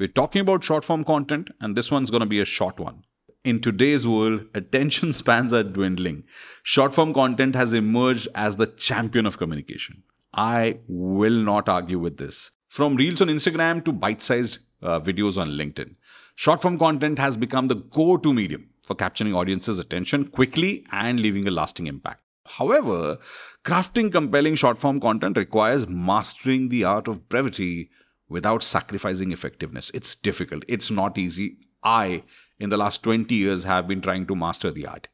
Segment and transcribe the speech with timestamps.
[0.00, 3.04] We're talking about short form content, and this one's going to be a short one.
[3.44, 6.24] In today's world, attention spans are dwindling.
[6.62, 10.02] Short form content has emerged as the champion of communication.
[10.32, 12.50] I will not argue with this.
[12.66, 15.96] From reels on Instagram to bite sized uh, videos on LinkedIn,
[16.34, 21.20] short form content has become the go to medium for capturing audiences' attention quickly and
[21.20, 22.22] leaving a lasting impact.
[22.46, 23.18] However,
[23.66, 27.90] crafting compelling short form content requires mastering the art of brevity
[28.30, 29.90] without sacrificing effectiveness.
[29.92, 31.58] It's difficult, it's not easy.
[31.82, 32.22] I,
[32.58, 35.08] in the last 20 years, have been trying to master the art.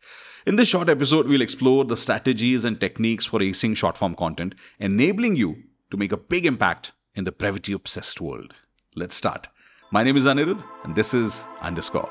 [0.46, 4.54] In this short episode, we'll explore the strategies and techniques for acing short form content,
[4.78, 8.54] enabling you to make a big impact in the brevity obsessed world.
[8.95, 9.48] Let's start.
[9.90, 12.10] My name is Anirudh, and this is Underscore.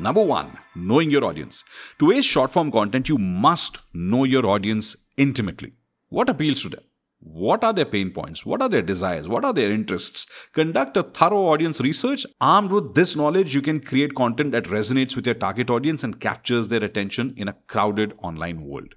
[0.00, 1.62] Number one, knowing your audience.
[1.98, 5.74] To ace short form content, you must know your audience intimately.
[6.08, 6.84] What appeals to them?
[7.22, 8.46] What are their pain points?
[8.46, 9.28] What are their desires?
[9.28, 10.26] What are their interests?
[10.54, 12.24] Conduct a thorough audience research.
[12.40, 16.18] Armed with this knowledge, you can create content that resonates with your target audience and
[16.18, 18.94] captures their attention in a crowded online world.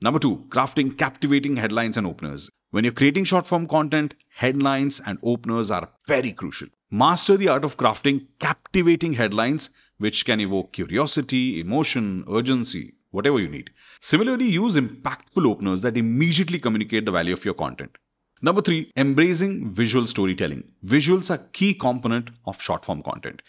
[0.00, 2.48] Number two, crafting captivating headlines and openers.
[2.70, 6.68] When you're creating short form content, headlines and openers are very crucial.
[6.90, 13.48] Master the art of crafting captivating headlines which can evoke curiosity, emotion, urgency, whatever you
[13.48, 13.70] need.
[14.00, 17.98] Similarly, use impactful openers that immediately communicate the value of your content.
[18.42, 20.64] Number three, embracing visual storytelling.
[20.84, 23.40] Visuals are key component of short form content.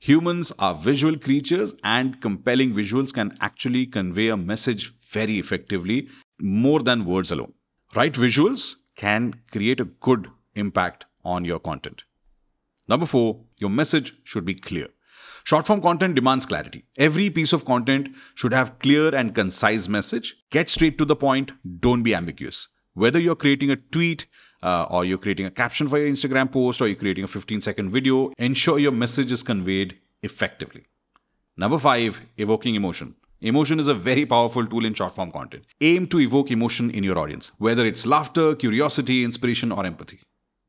[0.00, 6.08] Humans are visual creatures and compelling visuals can actually convey a message very effectively
[6.40, 7.52] more than words alone.
[7.94, 10.26] Right visuals can create a good
[10.56, 12.02] impact on your content.
[12.88, 14.88] Number four, your message should be clear.
[15.44, 16.84] Short form content demands clarity.
[16.96, 20.36] Every piece of content should have clear and concise message.
[20.50, 21.52] Get straight to the point.
[21.80, 22.68] Don't be ambiguous.
[22.94, 24.26] Whether you're creating a tweet
[24.62, 27.60] uh, or you're creating a caption for your Instagram post or you're creating a 15
[27.60, 30.84] second video, ensure your message is conveyed effectively.
[31.56, 33.14] Number five, evoking emotion.
[33.40, 35.64] Emotion is a very powerful tool in short form content.
[35.80, 40.20] Aim to evoke emotion in your audience, whether it's laughter, curiosity, inspiration, or empathy.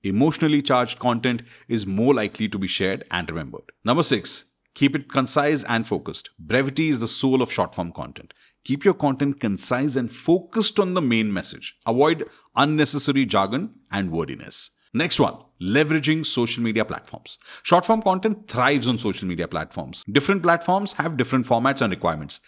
[0.02, 3.72] Emotionally charged content is more likely to be shared and remembered.
[3.86, 4.46] Number six,
[4.76, 6.32] Keep it concise and focused.
[6.40, 8.34] Brevity is the soul of short form content.
[8.64, 11.76] Keep your content concise and focused on the main message.
[11.86, 12.26] Avoid
[12.56, 14.72] unnecessary jargon and wordiness.
[14.94, 17.38] Next one, leveraging social media platforms.
[17.64, 20.04] Short form content thrives on social media platforms.
[20.12, 22.40] Different platforms have different formats and requirements.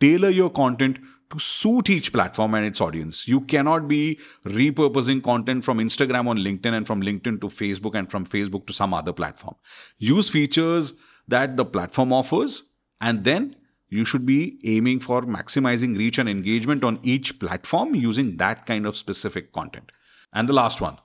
[0.00, 0.98] Tailor your content
[1.30, 3.26] to suit each platform and its audience.
[3.26, 8.10] You cannot be repurposing content from Instagram on LinkedIn and from LinkedIn to Facebook and
[8.10, 9.54] from Facebook to some other platform.
[9.98, 10.94] Use features
[11.32, 12.62] that the platform offers
[13.00, 13.56] and then
[13.88, 18.86] you should be aiming for maximizing reach and engagement on each platform using that kind
[18.86, 19.92] of specific content.
[20.32, 20.96] And the last one,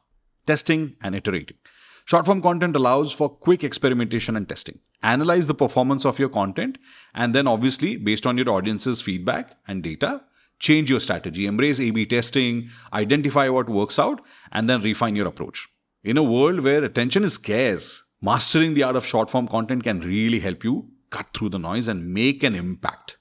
[0.46, 1.58] testing and iterating.
[2.06, 4.80] Short form content allows for quick experimentation and testing.
[5.04, 6.78] Analyze the performance of your content
[7.14, 10.22] and then obviously based on your audience's feedback and data,
[10.60, 14.22] change your strategy, embrace A B testing, identify what works out
[14.52, 15.68] and then refine your approach.
[16.04, 20.00] In a world where attention is scarce, Mastering the art of short form content can
[20.02, 23.18] really help you cut through the noise and make an impact.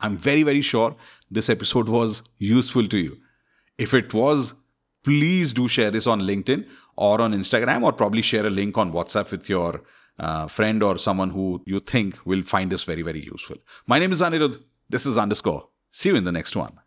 [0.00, 0.96] I'm very, very sure
[1.30, 3.16] this episode was useful to you.
[3.78, 4.54] If it was,
[5.02, 6.66] please do share this on LinkedIn
[6.96, 9.82] or on Instagram, or probably share a link on WhatsApp with your
[10.18, 13.56] uh, friend or someone who you think will find this very, very useful.
[13.86, 14.62] My name is Anirudh.
[14.88, 15.68] This is underscore.
[15.90, 16.78] See you in the next one.